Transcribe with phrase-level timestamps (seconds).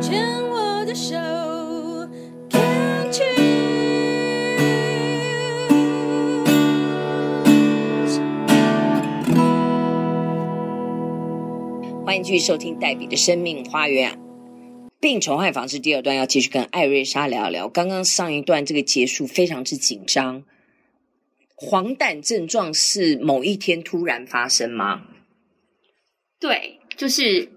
[0.00, 1.14] 牵我的手
[2.48, 3.34] ，Can't you？
[12.06, 14.18] 欢迎继续收听黛比的生命花园。
[15.00, 17.68] 病虫害防治第二段要继续跟艾瑞莎聊聊。
[17.68, 20.42] 刚刚上一段这个结束非常之紧张。
[21.54, 25.02] 黄疸症状是某一天突然发生吗？
[26.38, 27.50] 对，就是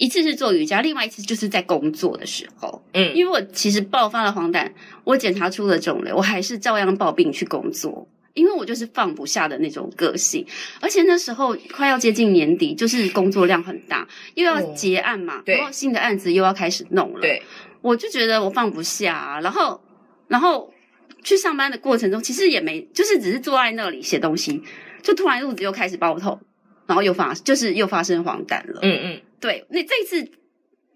[0.00, 2.82] 一次是做瑜伽，另外一次就是在工作的时候。
[2.94, 4.66] 嗯，因为我其实爆发了黄疸，
[5.04, 8.08] 我检查出了肿瘤，我还是照样抱病去工作。
[8.32, 10.46] 因为我就是放不下的那种个性，
[10.80, 17.42] 而且那时候快要接近年底，就是工作量很大，又要结案嘛，然后新的案子又要开始弄了，对，
[17.82, 19.82] 我就觉得我放不下，然后，
[20.28, 20.72] 然后
[21.24, 24.62] 去上班的过程中，其实也没，就是只是坐在那里写东西，
[25.02, 26.40] 就突然肚子又开始爆痛，
[26.86, 30.30] 然后又发，就是又发生黄疸了，嗯嗯，对，那这一次。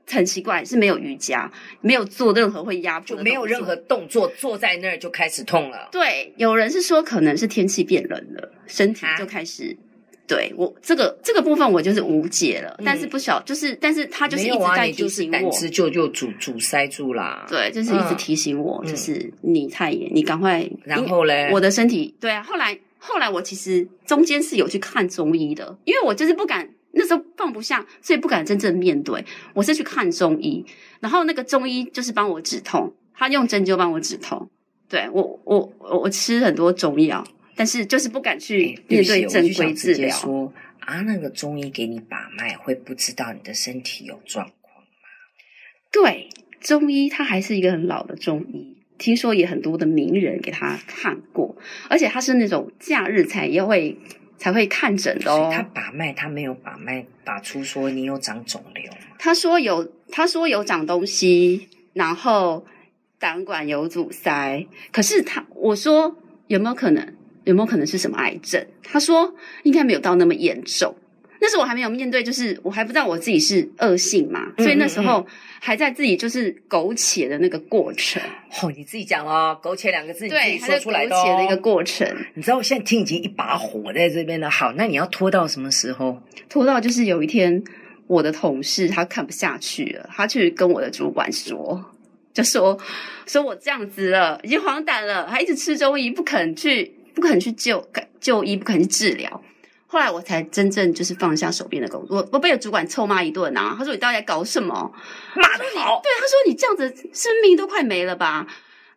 [0.07, 5.89] 很奇怪，是没有瑜伽，没有做任何会压迫，就没有任何动作，坐在那儿就开始痛了。
[5.91, 9.75] 对，有人是说可能是天气变冷了，身体就开始。
[9.75, 17.47] 啊、对我这个这个部分我就是无解了，嗯、但是不晓就是，但是他就是一直在提醒我，胆汁就就阻阻塞住啦。
[17.49, 20.69] 对，就是一直提醒我，嗯、就是你太严，你赶快。
[20.85, 26.74] 然后嘞，我的身体对啊，后来后来我其实中间是有去看中医的，因为我就是不敢。
[26.97, 29.25] 那时候放不下，所以不敢真正面对。
[29.53, 30.65] 我是去看中医，
[31.01, 34.49] 然后那个中医就是帮我止痛，他用针灸帮我止痛。
[34.89, 40.17] 对，我，我，我吃很多中药，但是就是不敢去面对正规治疗。
[40.17, 44.89] 说啊，那个中医给你把脉，会不知道你的身体有状况吗？
[45.91, 46.29] 对，
[46.61, 51.57] 中医他还是一个很老的中医，听说也很多的名人给他看过，
[51.89, 53.99] 而且他是那种假日才也会。
[54.45, 55.49] 才会看诊的哦。
[55.51, 58.93] 他把脉，他没有把脉把出说你有长肿瘤。
[59.19, 62.67] 他说有，他说有长东西，然后
[63.19, 64.67] 胆管有阻塞。
[64.93, 66.15] 可是他我说
[66.49, 67.15] 有没有可能？
[67.45, 68.67] 有没有可能是什么癌症？
[68.83, 70.95] 他说应该没有到那么严重。
[71.45, 75.27] 那时候我还没有面对，就是我还不知道我自己是恶性嘛，所以那时候
[75.61, 78.23] 还在自己就是苟且的那个过程。
[78.63, 82.09] 哦，你自己讲哦，苟且两个字，你自己说出来的，苟且的一个过程。
[82.33, 84.49] 你知道我现在听已经一把火在这边了。
[84.49, 86.19] 好，那你要拖到什么时候？
[86.49, 87.63] 拖到就是有一天，
[88.07, 91.85] 我的同事他看不下去了，他去跟我的主管说，
[92.33, 92.79] 就说
[93.27, 97.87] 说我这样子了，已经黄疸了，还一直吃中医，不肯去，不肯去救
[98.19, 99.43] 就医，不肯去治疗。
[99.95, 103.77] 后来我才真正就是放下手边的工作，我我被主管臭骂一顿啊！
[103.79, 104.75] 他说：“你到底在搞什么？
[105.37, 108.45] 骂得好！”对，他说：“你这样子生命都快没了吧？”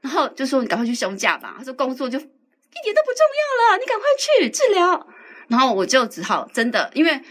[0.01, 5.07] 然后就说：“你赶快去休假吧。”他说：“工作就一点都不重要了，你赶快去治疗。”
[5.47, 7.21] 然后我就只好真的，因为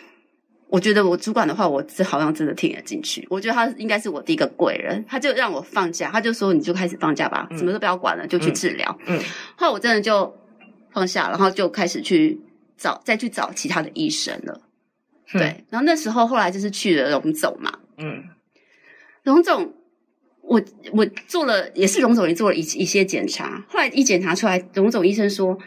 [0.69, 3.27] 我觉得我主管的话，我是好像真的听得进去。
[3.29, 9.21] 我觉得他应该是我第一个贵人，他就让我放假，他就说：“你就开始放假吧，什么都不要管了，就去治疗。”嗯，
[9.57, 10.33] 后来我真的就
[10.93, 12.41] 放下，然后就开始去。
[12.77, 14.61] 找再去找其他的医生了，
[15.33, 18.25] 嗯、对，然后那时候后来就是去了荣总嘛，嗯，
[19.23, 19.75] 荣总，
[20.43, 25.59] 我我做了也是荣总也做了一一些检查，后来一检查出来，荣总医生说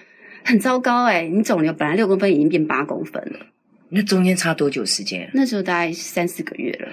[0.43, 3.47] 很糟糕哎、欸，你肿瘤本来六公分已经变八公分了，
[3.89, 5.29] 那中间差多久时间？
[5.33, 6.89] 那时候大概三四个月了，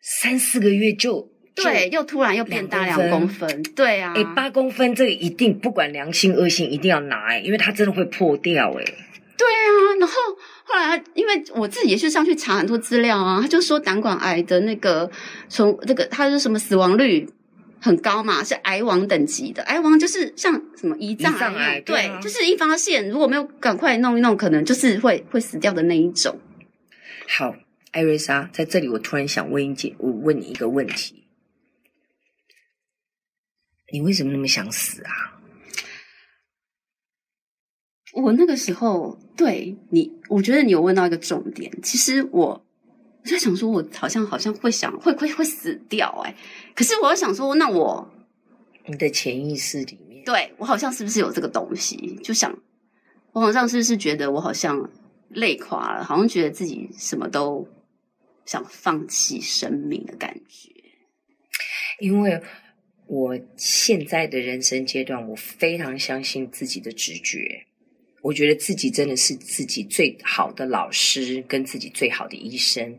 [0.00, 1.32] 三四个月就。
[1.56, 8.94] 对，又突然又变大两公分，对啊，哎，八公分这个一定不管良性恶性一定要拿哎、欸，因为它真的会破掉哎、欸。
[9.36, 10.14] 对啊，然后
[10.64, 15.10] 后来因为我自己也是上去查很多资料啊，他就说胆管癌的那个
[15.48, 17.28] 从这个他说什么死亡率
[17.80, 26.38] 很高嘛，是癌王等级的，癌王就是像什么胰脏癌，对，对啊、就是一发现如果没有赶快弄一弄，可能就是会会死掉的那一种。
[27.26, 27.56] 好，
[27.90, 31.24] 艾瑞莎，在这里我突然想问一姐，我问你一个问题，
[33.92, 35.33] 你为什么那么想死啊？
[38.14, 41.70] 我那个时候对你，我觉得你有问到一个重点。
[41.82, 42.64] 其实我
[43.24, 46.36] 我在想说，我好像好像会想会会会死掉哎、欸。
[46.74, 48.08] 可是我又想说，那我
[48.86, 52.18] 你的潜意识里面，对我好像是不是有这个东西？
[52.22, 52.56] 就想
[53.32, 54.90] 我好像是不是觉得我好像
[55.30, 57.66] 累垮了，好像觉得自己什么都
[58.44, 60.70] 想放弃生命的感觉。
[62.00, 62.40] 因为
[63.06, 67.66] 我现在的人生阶段，我非常相信自己的直觉。
[68.24, 72.98] 我觉得自己真的是自己最好的老师，跟自己最好的医生。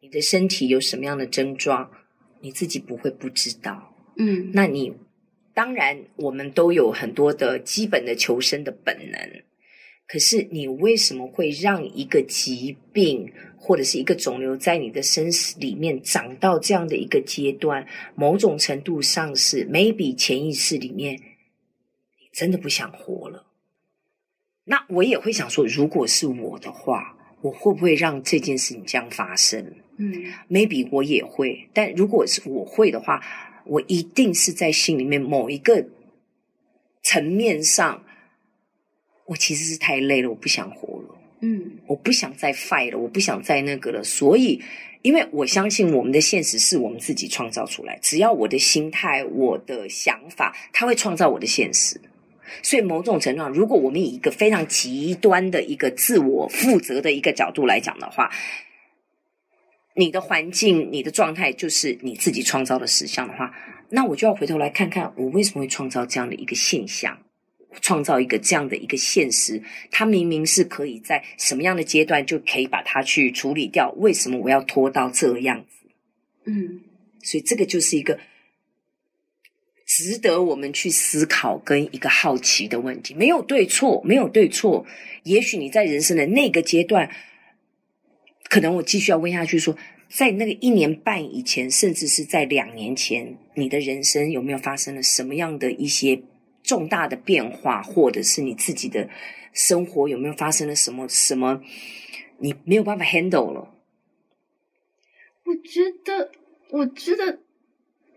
[0.00, 1.88] 你的身体有什么样的症状，
[2.40, 3.94] 你自己不会不知道。
[4.16, 4.92] 嗯，那你
[5.54, 9.42] 当然，我们都有很多的基本的求生的本能。
[10.08, 17.86] 可是你为什么会让一个疾病或者是一个肿瘤在你的身体里面长到这样的一个阶段？
[18.16, 23.46] 某种程度上是 maybe 潜意识里面你真的不想活了。
[24.64, 29.72] 那我也会想说，如果是我的话，我会不会让这件事情这样发生？
[29.96, 30.12] 嗯
[30.50, 31.68] ，maybe 我也会。
[31.72, 33.22] 但如果是我会的话，
[33.64, 35.86] 我一定是在心里面某一个
[37.02, 38.02] 层面上。
[39.26, 41.18] 我其实是太累了，我不想活了。
[41.40, 44.04] 嗯，我不想再 fight 了，我不想再那个了。
[44.04, 44.60] 所以，
[45.00, 47.98] 因为我相信我们的现实是我们自己创造出来。
[48.02, 51.98] 只要我的心态、我的想法，它会创造我的现实。
[52.62, 58.30] 所以，某种程度上，如果我们以一个非常极端的一个自我负责的一个角度来讲的话，
[59.94, 63.54] 你的环境、你的状态就是你自己创造的实相的话，
[63.90, 67.18] 那我就要回头来看看，我为什么会创造这样的一个现象。
[67.80, 69.60] 创造一个这样的一个现实，
[69.90, 75.88] 它明明是可以在什么样的阶段就可以把它去处理掉，为什么我要拖到这样子？
[76.44, 76.82] 嗯，
[77.20, 78.16] 所以这个就是一个
[79.96, 83.14] 值得我们去思考跟一个好奇的问题。
[83.14, 84.84] 没有对错，没有对错。
[85.22, 87.08] 也许你在人生的那个阶段，
[88.48, 89.76] 可能我继续要问下去说，
[90.08, 96.22] 在那个一年半以前，甚至是在两年前，你的人生有没有发生了什么样的一些？
[96.64, 99.06] 重大的变化，或者是你自己的
[99.52, 101.60] 生活有没有发生了什么什么，
[102.38, 103.74] 你没有办法 handle 了？
[105.44, 106.32] 我觉得，
[106.70, 107.40] 我觉得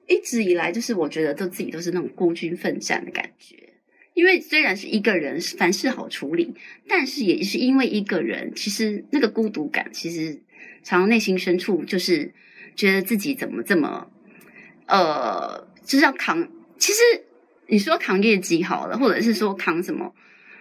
[0.08, 3.56] 一直以来就是，我觉得都自己都是那种孤军奋战的感觉。
[4.14, 6.54] 因为虽然是一个人，凡事好处理，
[6.88, 10.42] 但是也是因为一个人，其实那个孤独感，其实
[10.84, 12.34] 常常内心深处就是
[12.76, 14.10] 觉得自己怎么这么，
[14.88, 16.50] 呃，就是要扛。
[16.78, 17.00] 其实。
[17.70, 20.16] 你说扛业绩好了，或者是说扛什么？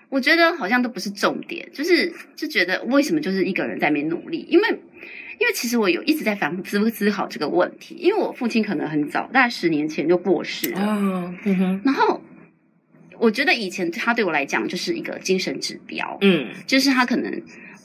[0.08, 4.44] 我觉得好像都不是重点，就是就觉得为什么就是一个人在那边努力？
[4.50, 4.80] 因为
[5.38, 10.80] 因为其实我有一直在反复思思考这个问题，因为我父亲可能很早，大概十年前就过世了。
[10.80, 11.80] 哦，嗯哼。
[11.84, 12.20] 然后
[13.18, 17.42] 我觉得以前他对我来讲就是一个精神指标，嗯，就是他可能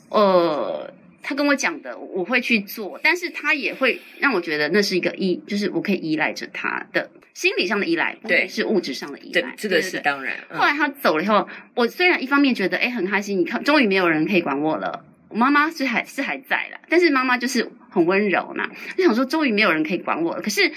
[0.08, 0.92] 呃。
[1.24, 9.54] 他跟我讲的，我会去做，但是他也会让我觉得那是一个依，就是我可以依赖着他的心理上的依赖，对，是物质上的依赖。
[9.56, 10.36] 这个是当然。
[10.50, 20.72] 后来他走了以后，我虽然一方面觉得哎很开心，你看终于没有人可以管我了，我妈妈是还是还在啦，但是妈妈就是很温柔嘛，就想说终于没有人可以管我了，可是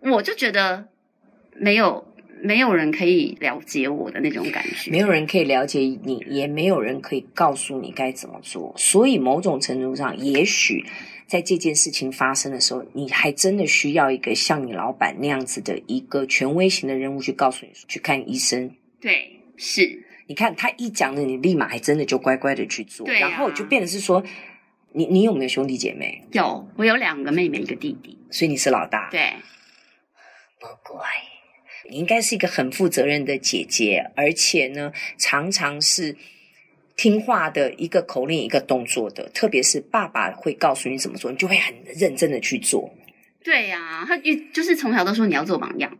[0.00, 0.88] 我就觉得
[1.56, 2.06] 没有。
[2.40, 8.72] 没有人可以了解我的那种感觉，没有人可以了解你，也没有人可以告诉你该怎么做。
[8.76, 10.84] 所以，某种程度上，也许
[11.26, 18.70] 在这件事情发生的时候，你还真的需要一个像你老板那样子的一个权威型的人物去告诉你去看医生。
[19.00, 20.04] 对，是。
[20.28, 23.08] 你看他一讲了，你立马还真的就乖乖的去做。
[23.08, 24.22] 啊，然后就变得是说，
[24.92, 26.22] 你你有没有兄弟姐妹？
[26.32, 28.18] 有，我有两个妹妹，一个弟弟。
[28.30, 29.08] 所以你是老大。
[29.10, 29.32] 对，
[30.60, 31.02] 不乖。
[31.90, 36.14] 你应该是一个很负责任的姐姐，而且呢，常常是
[36.94, 39.30] 听话的一个口令一个动作的。
[39.30, 42.94] 特别是爸爸会告诉你怎么做，你就会很认真的去做。
[43.42, 45.96] 对呀、啊，他就就是从小都说你要做榜样。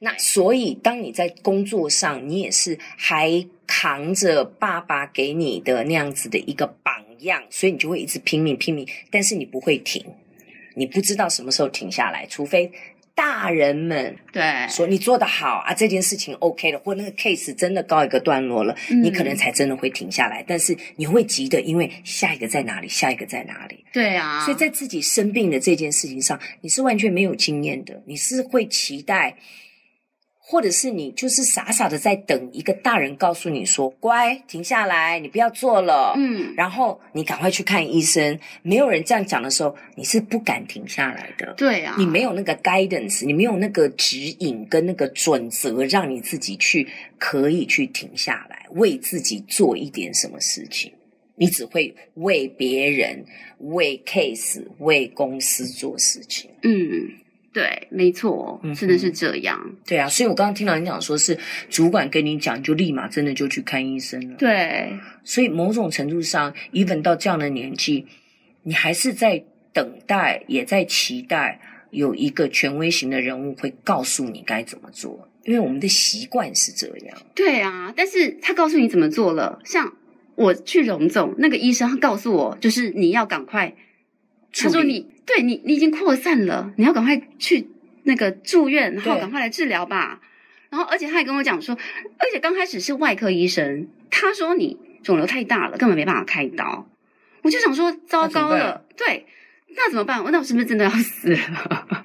[0.00, 10.04] 那所以，当你在工作上，你也是还扛着爸爸给你的那样子的一个榜样，所以你就会一直拼命拼命，但是你不会停，
[10.74, 12.70] 你不知道什么时候停下来，除非。
[13.14, 20.44] 大人们对说你做得好啊，这件事情 OK 了，或那个 case 真的告一个段落了，嗯，你可能才真的会停下来。
[20.46, 22.88] 但是你会急的，因为下一个在哪里？
[22.88, 23.84] 下一个在哪里？
[23.92, 29.36] 对啊，所以在自己生病的这件事情上，你是完全没有经验的，你是会期待。
[30.52, 38.38] 或者是你就是傻傻的在等一个大人告诉你说：“乖，停下来，你不要做了。”嗯，然后你赶快去看医生。
[38.60, 41.54] 没有人这样讲的时候，你是不敢停下来的。
[41.56, 50.92] 对啊，你没有那个 guidance，你没有那个指引跟那个准则，让你自己去可以去停下来，为自己做一点什么事情。
[51.34, 53.24] 你只会为别人、
[53.60, 56.50] 为 case、为公司做事情。
[56.62, 57.08] 嗯。
[57.52, 59.60] 对，没错，真的是这样。
[59.62, 64.36] 嗯、对啊，所以我刚刚听到你讲说，是主管跟你讲，就立马真的就去看医生了。
[64.36, 68.06] 对，所以某种程度上，even 到这样的年纪，
[68.62, 77.18] 你还是在等待，也在期待有一个权威型的人物会告诉你该怎么做，因为我们的习惯是这样。
[77.34, 79.92] 对啊，但是他告诉你怎么做了，像
[80.36, 83.74] 我去荣总那个医生，他告诉我，就是你要赶快。
[84.54, 87.68] 他说你：“你对你，你已经扩散了，你要赶快去
[88.04, 90.20] 那个住院，然后赶快来治疗吧。”
[90.70, 91.76] 然后而且他还跟我讲说，
[92.18, 96.88] 而且刚开始是外科医生，他说你肿瘤太大了，根本没办法开刀。
[97.42, 99.26] 我就想说，糟糕了，对，
[99.76, 100.24] 那怎么办？
[100.30, 102.04] 那我是不是真的要死了？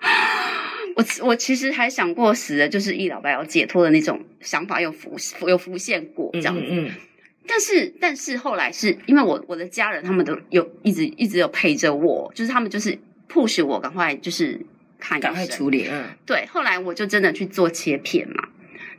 [0.96, 6.62] 我我其实还想过死了，就是一了百了解脱的那种想法，有浮有浮现过这样子。
[6.62, 6.92] 嗯，嗯，嗯。
[7.48, 12.96] 但是但是后来是因为我我的家人他们都有一直一直有陪着我，就是他们就是
[13.28, 14.60] push 我赶快就是
[15.00, 15.88] 看，赶快处理。
[15.90, 16.04] 嗯。
[16.26, 18.50] 对，后来我就真的去做切片嘛。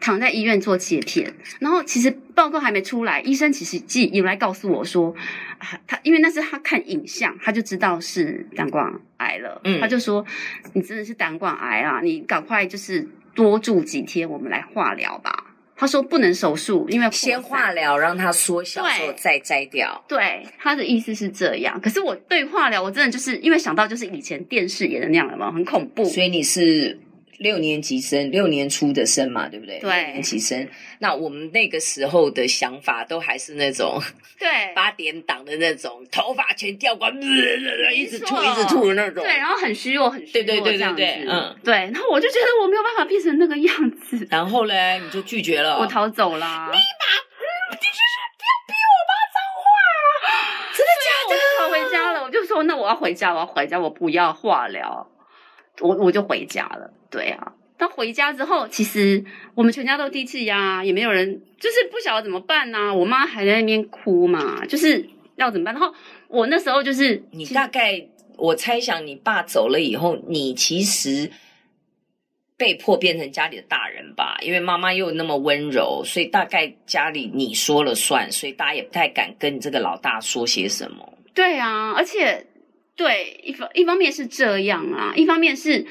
[0.01, 5.13] 躺在医院做切片，然后其实报告还没出来，医生其实既有来告诉我说，
[5.57, 10.25] 啊，他因为那是他看影像，他就知道是胆管癌了，嗯，他就说
[10.71, 15.38] 你真的是胆管癌啊，你赶快就是多住几天，我们来化疗吧。
[15.79, 20.03] 他说不能手术，因为先化疗让它缩小之后再摘掉。
[20.09, 21.79] 对，他的意思是这样。
[21.79, 26.03] 可是我对化疗，我真的就是因为想到就是以前电视演的那样的嘛，很恐怖。
[26.03, 26.99] 所以你是。
[27.39, 29.79] 六年级生，六年初的生嘛，对不对？
[29.79, 30.67] 对，六年级生。
[30.99, 33.99] 那我们那个时候的想法都还是那种，
[34.37, 37.09] 对， 八点档的那种，头发全掉光，
[37.95, 39.23] 一直吐，一直吐的那种。
[39.23, 41.73] 对，然后很虚弱，很虚弱，对对对对对，嗯，对。
[41.73, 44.27] 然后我就觉得我没有办法变成那个样子。
[44.29, 46.37] 然后嘞，你就拒绝了，我逃走了。
[46.37, 46.77] 立马，
[47.79, 49.65] 继续说，不要逼我骂脏话，
[50.75, 51.31] 真的假的？
[51.35, 55.09] 我逃回家了，我就说，那我要回家，我要回家，我不要化疗。
[55.81, 57.53] 我我就回家了，对啊。
[57.77, 59.23] 他回家之后，其实
[59.55, 62.93] 我们全家都低气压，也没有人，就是不晓得怎么办呢、啊。
[62.93, 65.07] 我妈还在那边哭嘛，就是
[65.37, 65.73] 要怎么办。
[65.73, 65.95] 然后
[66.27, 68.05] 我那时候就是，你大概
[68.35, 71.31] 我猜想，你爸走了以后，你其实
[72.57, 81.13] 被迫变成家里的大人吧，因为妈妈又那么温柔，所以大概家里你说了算，所以大家也不太敢跟你这个老大说些什么。
[81.33, 82.45] 对啊，而且。
[82.99, 85.85] 对，一方一方面是这样啊，一方面是，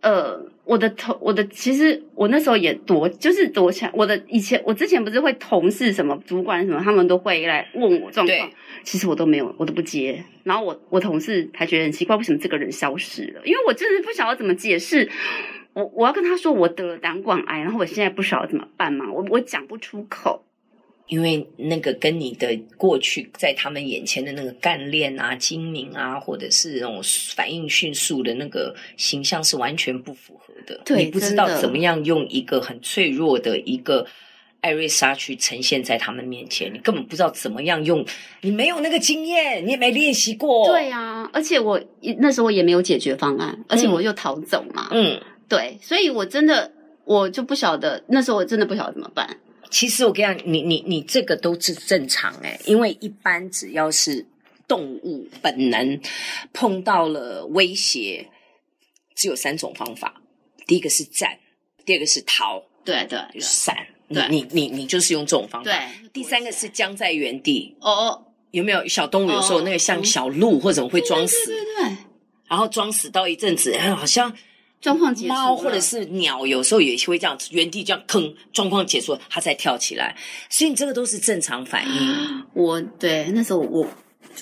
[0.00, 3.90] 呃，我的头，我的其实我那时候也躲，就是躲起来。
[3.92, 8.50] 我的以前，我之前不是会同事什么主管什么，他们都会来问我状况，
[8.82, 10.24] 其实我都没有，我都不接。
[10.42, 13.42] 然后我我同事还觉得很奇怪，为什么这个人消失了？
[13.44, 15.06] 因为我真的不晓得怎么解释。
[15.74, 20.46] 我我要跟他说我得了胆管癌，然后我现在不晓得怎么办嘛，我我讲不出口。
[21.08, 27.00] 因为那个跟你的过去在他们眼前的那个干练啊、精明啊，或者是那种
[27.34, 30.80] 反应迅速的那个形象是完全不符合的。
[30.84, 34.06] 对，你不知道怎么样用一个很脆弱的一个
[34.60, 38.04] 艾瑞莎去呈现在他们面前，你根本不知道怎么样用，
[38.42, 40.66] 你没有那个经验，你也没练习过。
[40.68, 41.80] 对啊，而且我
[42.18, 44.88] 那时候也没有解决方案，而且我又逃走嘛。
[44.90, 46.70] 嗯，对，所以我真的
[47.04, 49.38] 我就不晓得，那时候我真的不晓得怎么办。
[49.70, 54.26] 其实我跟你讲，你你你这个都是正常诶，因为一般只要是
[54.66, 56.00] 动物本能
[56.52, 58.28] 碰到了威胁，
[59.14, 60.22] 只有三种方法：
[60.66, 61.38] 第一个是战，
[61.84, 63.76] 第二个是逃，对对，就是闪。
[64.10, 65.70] 对你你你你就是用这种方法。
[65.70, 67.76] 对，第三个是僵在原地。
[67.80, 71.46] 哦哦，有没有小动物有时候那个像小鹿或者会装死？
[71.46, 71.96] 对对对，
[72.48, 74.34] 然后装死到一阵子，好像。
[74.80, 80.16] 状况结束，猫或者是鸟有时候也会这样，原地这样吭，状况结束，它再跳起来，
[80.48, 82.44] 所以你这个都是正常反应。
[82.54, 83.86] 我对那时候我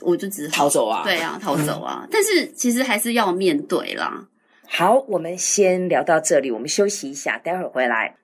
[0.02, 4.26] 我就只逃走啊，对啊，逃走啊，嗯、 但是其实还是要面对啦。
[4.68, 8.16] 好，我们先聊到这里，我们休息一下，待会儿回来。